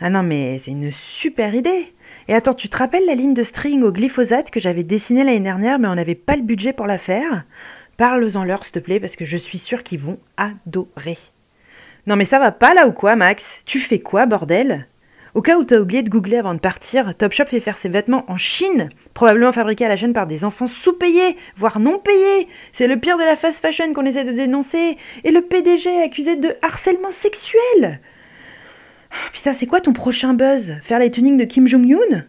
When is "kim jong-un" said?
31.44-32.24